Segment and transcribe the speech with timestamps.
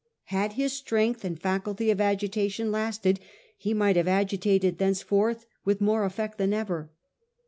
[0.33, 3.19] Had his strength and faculty of agitation lasted,
[3.55, 6.89] he might have agitated thenceforth with more effect than ever.